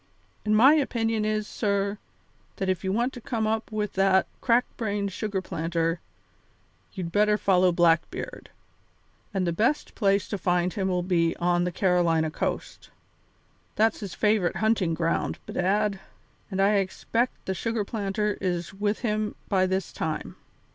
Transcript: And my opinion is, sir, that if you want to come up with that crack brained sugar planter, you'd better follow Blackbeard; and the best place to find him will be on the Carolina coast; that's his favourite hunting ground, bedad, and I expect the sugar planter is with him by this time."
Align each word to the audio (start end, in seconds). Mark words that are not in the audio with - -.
And 0.43 0.57
my 0.57 0.73
opinion 0.73 1.25
is, 1.25 1.45
sir, 1.45 1.99
that 2.55 2.69
if 2.69 2.83
you 2.83 2.91
want 2.91 3.13
to 3.13 3.21
come 3.21 3.45
up 3.45 3.71
with 3.71 3.93
that 3.93 4.25
crack 4.41 4.65
brained 4.75 5.11
sugar 5.11 5.43
planter, 5.43 5.99
you'd 6.93 7.11
better 7.11 7.37
follow 7.37 7.71
Blackbeard; 7.71 8.49
and 9.31 9.45
the 9.45 9.53
best 9.53 9.93
place 9.93 10.27
to 10.29 10.39
find 10.39 10.73
him 10.73 10.87
will 10.87 11.03
be 11.03 11.35
on 11.35 11.65
the 11.65 11.71
Carolina 11.71 12.31
coast; 12.31 12.89
that's 13.75 13.99
his 13.99 14.15
favourite 14.15 14.55
hunting 14.55 14.95
ground, 14.95 15.37
bedad, 15.45 15.99
and 16.49 16.59
I 16.59 16.77
expect 16.77 17.45
the 17.45 17.53
sugar 17.53 17.85
planter 17.85 18.39
is 18.41 18.73
with 18.73 19.01
him 19.01 19.35
by 19.49 19.67
this 19.67 19.93
time." 19.93 20.35